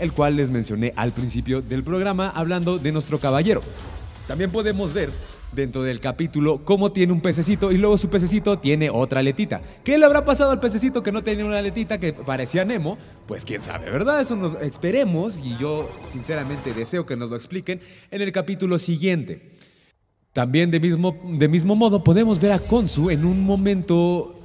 [0.00, 3.60] el cual les mencioné al principio del programa hablando de nuestro caballero.
[4.26, 5.10] También podemos ver
[5.52, 9.62] dentro del capítulo cómo tiene un pececito y luego su pececito tiene otra aletita.
[9.84, 12.98] ¿Qué le habrá pasado al pececito que no tenía una aletita que parecía Nemo?
[13.26, 14.20] Pues quién sabe, ¿verdad?
[14.20, 17.80] Eso nos esperemos y yo sinceramente deseo que nos lo expliquen
[18.10, 19.52] en el capítulo siguiente.
[20.32, 24.38] También de mismo, de mismo modo podemos ver a Konsu en un momento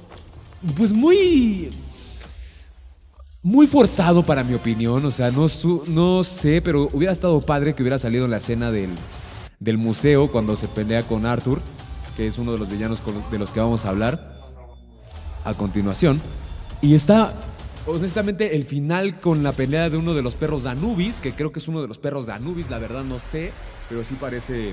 [0.76, 1.70] pues muy
[3.42, 5.48] muy forzado para mi opinión, o sea, no,
[5.88, 8.90] no sé, pero hubiera estado padre que hubiera salido en la escena del,
[9.62, 11.60] del museo cuando se pelea con Arthur,
[12.16, 13.00] que es uno de los villanos
[13.30, 14.40] de los que vamos a hablar
[15.44, 16.20] a continuación.
[16.80, 17.32] Y está
[17.86, 21.50] honestamente, el final con la pelea de uno de los perros de Anubis, que creo
[21.52, 23.50] que es uno de los perros de Anubis, la verdad no sé,
[23.88, 24.72] pero sí parece.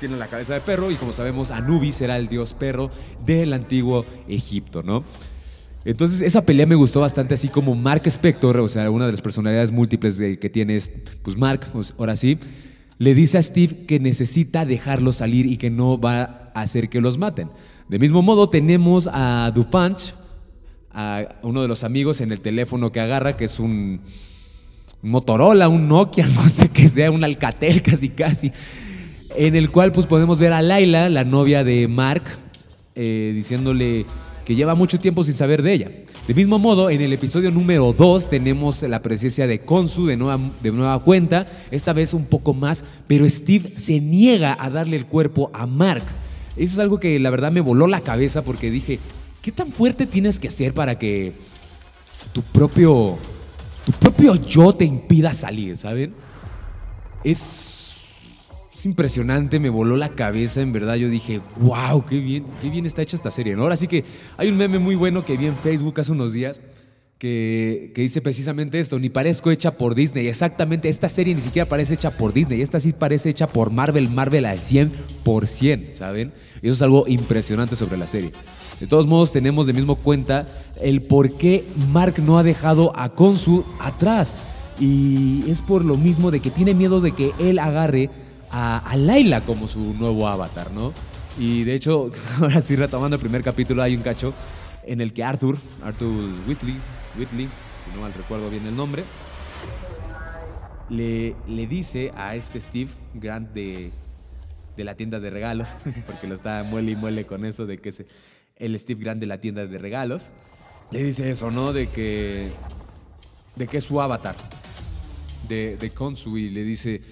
[0.00, 2.88] Tiene la cabeza de perro y como sabemos, Anubis era el dios perro
[3.26, 5.02] del antiguo Egipto, ¿no?
[5.84, 9.20] Entonces, esa pelea me gustó bastante, así como Mark Spector, o sea, una de las
[9.20, 12.38] personalidades múltiples de- que tiene, es, pues Mark, pues, ahora sí,
[12.98, 17.00] le dice a Steve que necesita dejarlos salir y que no va a hacer que
[17.00, 17.50] los maten.
[17.88, 20.14] De mismo modo, tenemos a Dupanch,
[20.92, 24.00] a uno de los amigos en el teléfono que agarra, que es un
[25.00, 28.52] Motorola, un Nokia, no sé qué sea, un Alcatel casi casi,
[29.36, 32.24] en el cual pues podemos ver a Laila, la novia de Mark,
[32.94, 34.06] eh, diciéndole
[34.48, 35.90] que lleva mucho tiempo sin saber de ella.
[36.26, 40.40] De mismo modo, en el episodio número 2 tenemos la presencia de Konsu de nueva,
[40.62, 45.04] de nueva cuenta, esta vez un poco más, pero Steve se niega a darle el
[45.04, 46.02] cuerpo a Mark.
[46.56, 48.98] Eso es algo que la verdad me voló la cabeza porque dije,
[49.42, 51.34] ¿qué tan fuerte tienes que ser para que
[52.32, 53.18] tu propio
[53.84, 56.14] tu propio yo te impida salir, ¿saben?
[57.22, 57.77] Es,
[58.78, 60.94] es impresionante, me voló la cabeza, en verdad.
[60.94, 63.54] Yo dije, wow, qué bien, qué bien está hecha esta serie.
[63.54, 64.04] Ahora sí que
[64.36, 66.60] hay un meme muy bueno que vi en Facebook hace unos días
[67.18, 70.28] que, que dice precisamente esto, ni parezco hecha por Disney.
[70.28, 74.10] Exactamente, esta serie ni siquiera parece hecha por Disney, esta sí parece hecha por Marvel,
[74.10, 76.32] Marvel al 100%, ¿saben?
[76.62, 78.30] Y eso es algo impresionante sobre la serie.
[78.78, 80.46] De todos modos, tenemos de mismo cuenta
[80.80, 84.36] el por qué Mark no ha dejado a Konsu atrás.
[84.78, 88.10] Y es por lo mismo de que tiene miedo de que él agarre
[88.50, 90.92] a, a Laila como su nuevo avatar, ¿no?
[91.38, 94.34] Y de hecho, ahora sí, retomando el primer capítulo, hay un cacho
[94.84, 96.76] en el que Arthur, Arthur Whitley,
[97.18, 97.48] Whitley,
[97.84, 99.04] si no mal recuerdo bien el nombre,
[100.88, 103.90] le, le dice a este Steve Grant de,
[104.76, 105.68] de la tienda de regalos,
[106.06, 108.04] porque lo está muele y muele con eso de que es
[108.56, 110.30] el Steve Grant de la tienda de regalos,
[110.90, 111.72] le dice eso, ¿no?
[111.72, 112.50] De que,
[113.56, 114.36] de que es su avatar,
[115.48, 117.02] de, de Konsu, y le dice,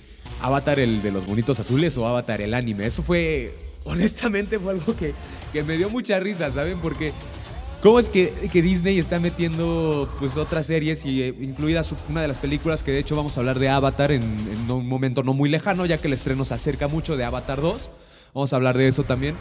[0.40, 2.86] avatar el de los bonitos azules o avatar el anime.
[2.86, 5.14] Eso fue, honestamente, fue algo que,
[5.52, 6.78] que me dio mucha risa, ¿saben?
[6.78, 7.12] Porque...
[7.82, 12.26] ¿Cómo es que, que Disney está metiendo pues otras series y eh, incluida una de
[12.26, 15.34] las películas que de hecho vamos a hablar de Avatar en, en un momento no
[15.34, 17.90] muy lejano ya que el estreno se acerca mucho de Avatar 2?
[18.34, 19.36] Vamos a hablar de eso también.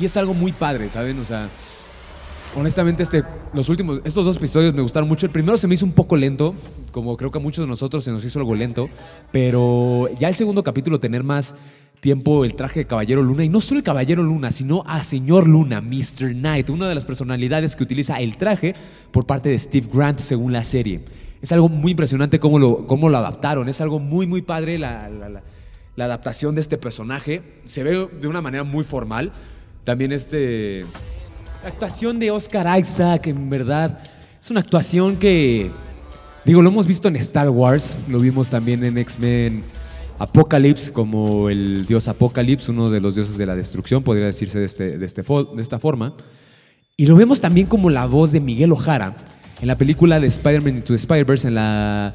[0.00, 1.18] Y es algo muy padre, ¿saben?
[1.18, 1.48] O sea,
[2.56, 3.22] honestamente este,
[3.52, 5.26] los últimos, estos dos episodios me gustaron mucho.
[5.26, 6.54] El primero se me hizo un poco lento,
[6.92, 8.88] como creo que a muchos de nosotros se nos hizo algo lento,
[9.32, 11.54] pero ya el segundo capítulo tener más
[12.00, 15.48] tiempo el traje de Caballero Luna, y no solo el Caballero Luna, sino a Señor
[15.48, 16.32] Luna, Mr.
[16.32, 18.74] Knight, una de las personalidades que utiliza el traje
[19.10, 21.04] por parte de Steve Grant según la serie.
[21.42, 25.08] Es algo muy impresionante cómo lo, cómo lo adaptaron, es algo muy, muy padre la,
[25.08, 25.42] la- la-
[25.96, 27.42] la adaptación de este personaje.
[27.64, 29.32] Se ve de una manera muy formal.
[29.82, 30.86] También este...
[31.62, 33.98] La actuación de Oscar Isaac, en verdad,
[34.40, 35.72] es una actuación que,
[36.44, 39.64] digo, lo hemos visto en Star Wars, lo vimos también en X-Men
[40.20, 44.66] Apocalypse, como el dios Apocalypse, uno de los dioses de la destrucción, podría decirse de,
[44.66, 45.24] este, de, este
[45.58, 46.14] esta forma.
[46.96, 49.16] Y lo vemos también como la voz de Miguel Ojara
[49.60, 52.12] en la película de Spider-Man Into Spider-Verse, en la,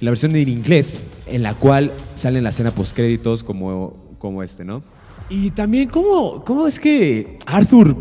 [0.00, 0.92] en la versión en inglés,
[1.26, 4.82] en la cual sale en la escena postcréditos como, como este, ¿no?
[5.30, 7.96] Y también, ¿cómo, ¿cómo es que Arthur,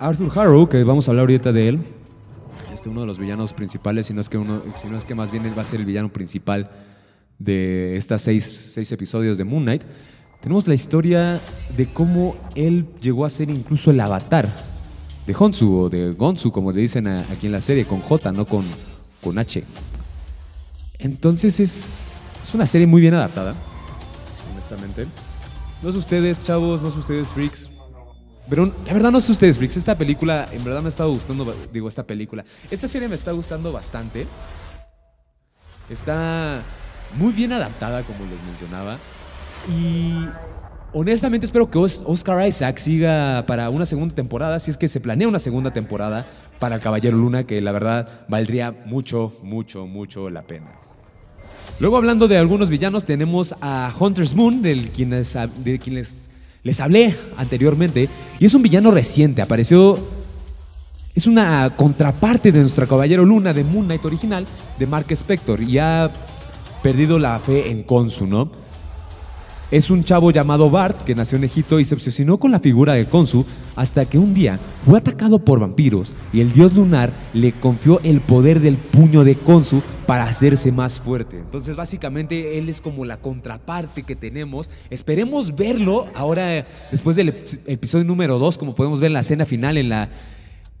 [0.00, 1.80] Arthur Harrow, que vamos a hablar ahorita de él,
[2.72, 5.14] este uno de los villanos principales, si no es que, uno, si no es que
[5.14, 6.70] más bien él va a ser el villano principal
[7.38, 8.44] de estas seis,
[8.74, 9.82] seis episodios de Moon Knight,
[10.40, 11.40] tenemos la historia
[11.76, 14.48] de cómo él llegó a ser incluso el avatar
[15.26, 18.30] de Honsu o de Gonsu, como le dicen a- aquí en la serie, con J,
[18.32, 18.64] no con,
[19.22, 19.64] con H.
[21.00, 23.54] Entonces es, es una serie muy bien adaptada,
[24.52, 25.06] honestamente.
[25.82, 27.70] No sé ustedes, chavos, no sé ustedes, freaks.
[28.48, 29.76] Pero la verdad no sé ustedes, freaks.
[29.76, 32.44] Esta película en verdad me ha estado gustando, digo, esta película.
[32.70, 34.26] Esta serie me está gustando bastante.
[35.90, 36.62] Está
[37.16, 38.98] muy bien adaptada, como les mencionaba.
[39.70, 40.28] Y
[40.92, 45.00] honestamente espero que Os- Oscar Isaac siga para una segunda temporada, si es que se
[45.00, 46.26] planea una segunda temporada
[46.58, 50.72] para el Caballero Luna, que la verdad valdría mucho, mucho, mucho la pena.
[51.80, 56.28] Luego hablando de algunos villanos, tenemos a Hunter's Moon, del quienes, de quienes
[56.68, 58.10] les hablé anteriormente.
[58.38, 59.98] Y es un villano reciente, apareció...
[61.14, 64.46] Es una contraparte de nuestro Caballero Luna de Moon Knight original,
[64.78, 66.12] de Mark Spector, y ha
[66.80, 68.52] perdido la fe en Konsu, ¿no?
[69.70, 72.94] Es un chavo llamado Bart que nació en Egipto y se obsesionó con la figura
[72.94, 73.44] de Konsu
[73.76, 78.22] hasta que un día fue atacado por vampiros y el dios lunar le confió el
[78.22, 81.36] poder del puño de Konsu para hacerse más fuerte.
[81.38, 84.70] Entonces básicamente él es como la contraparte que tenemos.
[84.88, 89.44] Esperemos verlo ahora después del ep- episodio número 2, como podemos ver en la escena
[89.44, 90.08] final, en, la,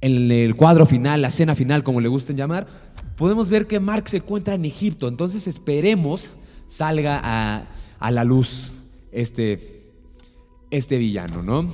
[0.00, 2.66] en el cuadro final, la escena final, como le gusten llamar.
[3.18, 5.08] podemos ver que Mark se encuentra en Egipto.
[5.08, 6.30] Entonces esperemos
[6.66, 7.64] salga a,
[7.98, 8.72] a la luz
[9.18, 9.82] este,
[10.70, 11.72] este villano, ¿no?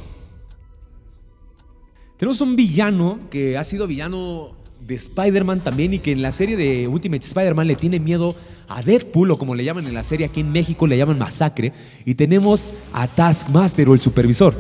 [2.17, 6.57] Tenemos un villano que ha sido villano de Spider-Man también y que en la serie
[6.57, 8.35] de Ultimate Spider-Man le tiene miedo
[8.69, 11.73] a Deadpool o como le llaman en la serie aquí en México le llaman Masacre
[12.05, 14.55] y tenemos a Taskmaster o el supervisor.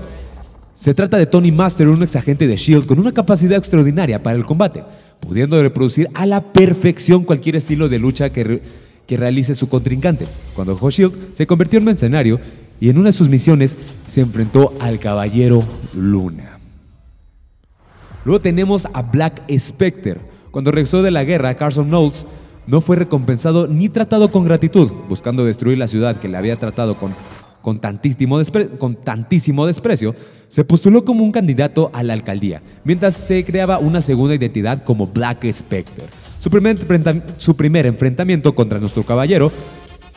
[0.74, 4.36] Se trata de Tony Master, un ex agente de SHIELD con una capacidad extraordinaria para
[4.36, 4.82] el combate,
[5.20, 8.60] pudiendo reproducir a la perfección cualquier estilo de lucha que,
[9.06, 10.26] que realice su contrincante.
[10.54, 12.40] Cuando dejó SHIELD se convirtió en mercenario
[12.80, 15.64] y en una de sus misiones se enfrentó al Caballero
[15.94, 16.58] Luna.
[18.24, 20.20] Luego tenemos a Black Spectre.
[20.50, 22.26] Cuando regresó de la guerra, Carson Knowles
[22.66, 26.96] no fue recompensado ni tratado con gratitud, buscando destruir la ciudad que le había tratado
[26.96, 27.14] con,
[27.60, 28.40] con, tantísimo,
[28.78, 30.14] con tantísimo desprecio,
[30.48, 35.06] se postuló como un candidato a la alcaldía, mientras se creaba una segunda identidad como
[35.06, 36.06] Black Spectre.
[36.38, 36.78] Su primer,
[37.38, 39.50] su primer enfrentamiento contra nuestro caballero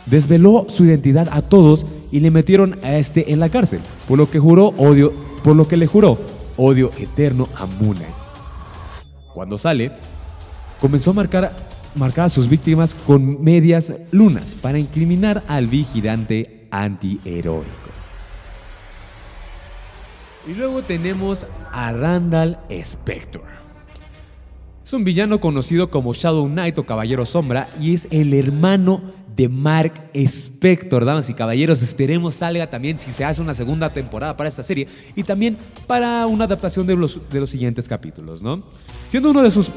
[0.05, 4.29] desveló su identidad a todos y le metieron a este en la cárcel, por lo
[4.29, 6.17] que juró odio, por lo que le juró
[6.57, 8.15] odio eterno a Moon Knight.
[9.33, 9.91] Cuando sale,
[10.81, 11.55] comenzó a marcar,
[11.95, 17.87] marcar a sus víctimas con medias lunas para incriminar al vigilante antiheroico.
[20.47, 23.43] Y luego tenemos a Randall Spector.
[24.83, 29.01] Es un villano conocido como Shadow Knight o Caballero Sombra y es el hermano
[29.37, 31.05] de Mark Spector.
[31.05, 34.87] Damas y caballeros, esperemos salga también si se hace una segunda temporada para esta serie
[35.15, 38.63] y también para una adaptación de los, de los siguientes capítulos, ¿no?
[39.09, 39.69] Siendo uno de sus,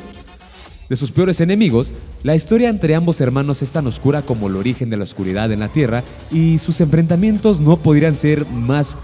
[0.89, 1.93] de sus peores enemigos,
[2.23, 5.61] la historia entre ambos hermanos es tan oscura como el origen de la oscuridad en
[5.61, 6.03] la Tierra
[6.33, 8.99] y sus enfrentamientos no podrían ser más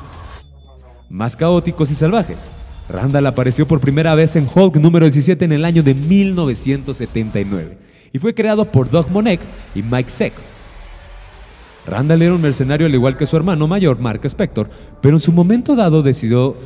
[1.09, 2.47] más caóticos y salvajes.
[2.89, 7.79] Randall apareció por primera vez en Hulk número 17 en el año de 1979
[8.17, 9.43] y fue creado por Doug Monek
[9.75, 10.33] y Mike Seck.
[11.87, 14.71] Randall era un mercenario al igual que su hermano mayor, Mark Spector,
[15.03, 16.57] pero en su momento dado decidió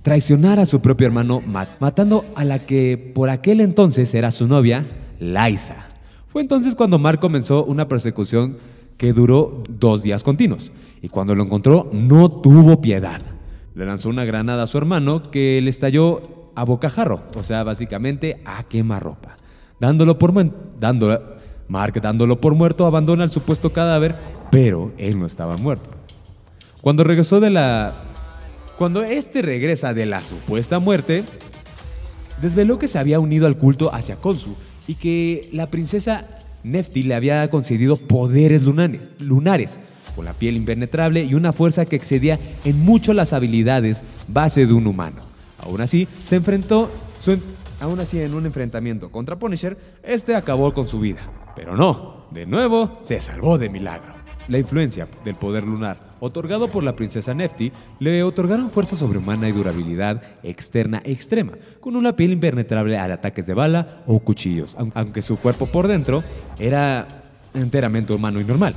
[0.00, 4.48] traicionar a su propio hermano Matt, matando a la que por aquel entonces era su
[4.48, 4.86] novia,
[5.20, 5.88] Liza.
[6.28, 8.56] Fue entonces cuando Mark comenzó una persecución
[8.96, 13.20] que duró dos días continuos, y cuando lo encontró no tuvo piedad.
[13.74, 16.22] Le lanzó una granada a su hermano que le estalló
[16.54, 19.36] a bocajarro, o sea, básicamente a quemarropa.
[19.82, 20.32] Dándolo por
[21.66, 24.14] Mark, dándolo por muerto, abandona el supuesto cadáver,
[24.52, 25.90] pero él no estaba muerto.
[26.80, 27.92] Cuando regresó de la
[28.78, 31.24] cuando este regresa de la supuesta muerte,
[32.40, 34.54] desveló que se había unido al culto hacia Konsu
[34.86, 36.28] y que la princesa
[36.62, 39.80] Nefti le había concedido poderes lunares,
[40.14, 44.74] con la piel impenetrable y una fuerza que excedía en mucho las habilidades base de
[44.74, 45.22] un humano.
[45.58, 46.88] Aún así, se enfrentó,
[47.82, 51.20] aún así en un enfrentamiento contra Punisher, este acabó con su vida.
[51.54, 54.14] Pero no, de nuevo se salvó de milagro.
[54.48, 59.52] La influencia del poder lunar otorgado por la princesa Nefti le otorgaron fuerza sobrehumana y
[59.52, 65.22] durabilidad externa extrema, con una piel impenetrable a ataques de bala o cuchillos, aun- aunque
[65.22, 66.22] su cuerpo por dentro
[66.58, 67.06] era
[67.54, 68.74] enteramente humano y normal.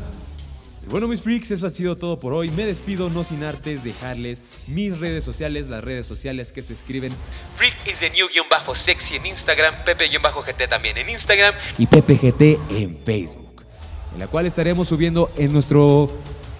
[0.85, 2.51] Y bueno, mis freaks, eso ha sido todo por hoy.
[2.51, 7.11] Me despido, no sin antes dejarles mis redes sociales, las redes sociales que se escriben
[7.57, 11.53] Freak is the new-sexy en Instagram, Pepe-GT también en Instagram.
[11.77, 13.63] y PPGT en Facebook,
[14.13, 16.09] en la cual estaremos subiendo en nuestro,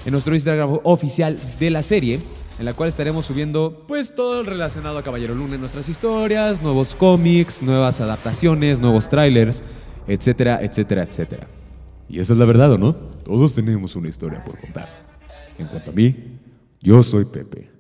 [0.06, 2.20] en nuestro Instagram oficial de la serie,
[2.58, 7.62] en la cual estaremos subiendo pues todo relacionado a Caballero Luna nuestras historias, nuevos cómics,
[7.62, 9.62] nuevas adaptaciones, nuevos trailers,
[10.08, 11.48] etcétera, etcétera, etcétera.
[12.08, 12.96] Y esa es la verdad, ¿o no?
[12.96, 14.88] Todos tenemos una historia por contar.
[15.58, 16.40] En cuanto a mí,
[16.82, 17.72] yo soy Pepe.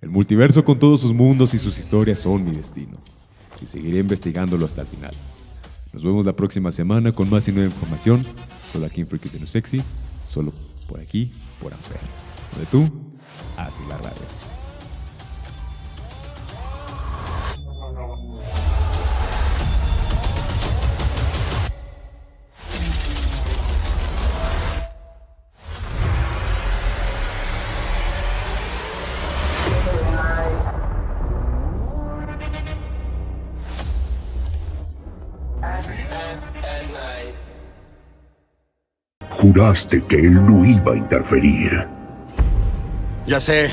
[0.00, 2.98] El multiverso con todos sus mundos y sus historias son mi destino.
[3.60, 5.14] Y seguiré investigándolo hasta el final.
[5.92, 8.24] Nos vemos la próxima semana con más y nueva información.
[8.72, 9.82] Solo aquí en Freaky Sexy.
[10.26, 10.52] Solo
[10.88, 11.30] por aquí,
[11.60, 12.00] por Amper.
[12.52, 12.90] Donde tú
[13.56, 14.51] haces la radio.
[39.42, 41.88] Juraste que él no iba a interferir.
[43.26, 43.72] Ya sé.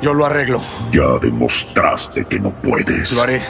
[0.00, 0.62] Yo lo arreglo.
[0.90, 3.12] Ya demostraste que no puedes.
[3.12, 3.42] Lo haré.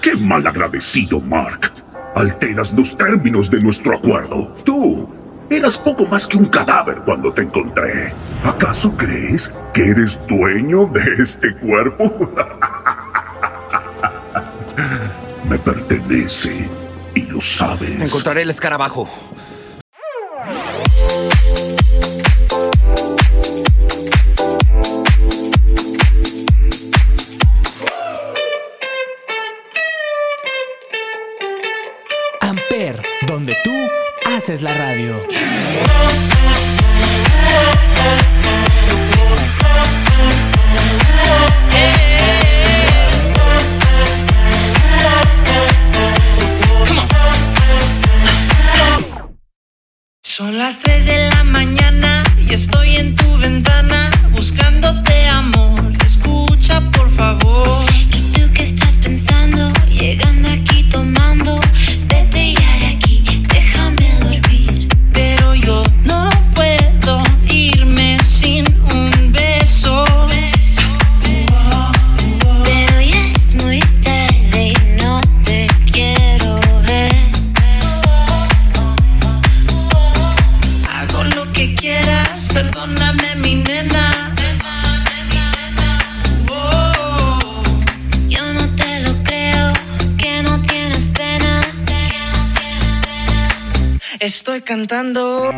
[0.00, 1.72] ¡Qué mal agradecido, Mark!
[2.16, 4.48] Alteras los términos de nuestro acuerdo.
[4.64, 5.08] Tú
[5.48, 8.12] eras poco más que un cadáver cuando te encontré.
[8.42, 12.32] ¿Acaso crees que eres dueño de este cuerpo?
[15.48, 16.68] Me pertenece
[17.14, 18.00] y lo sabes.
[18.00, 19.08] Encontraré el escarabajo.
[34.42, 35.24] Esa es la radio.
[94.72, 95.50] cantando.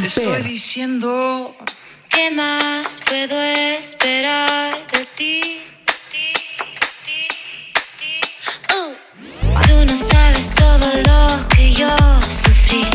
[0.00, 1.54] Te estoy diciendo.
[2.08, 5.60] ¿Qué más puedo esperar de ti?
[8.76, 8.92] Oh.
[9.68, 11.96] Tú no sabes todo lo que yo
[12.28, 12.88] sufrí.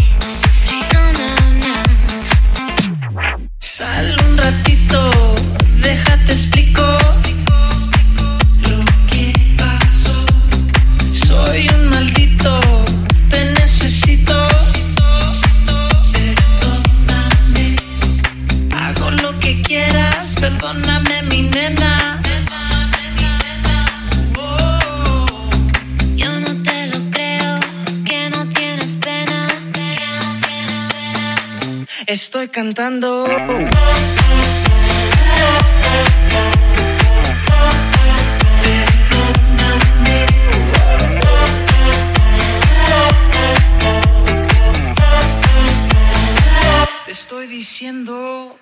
[3.79, 4.18] Salud.
[32.29, 33.25] estoy cantando.
[47.05, 48.59] Te estoy diciendo.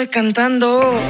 [0.00, 1.00] estoy cantando.